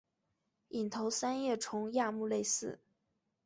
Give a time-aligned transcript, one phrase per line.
[0.69, 2.79] 隐头三叶虫亚目类似。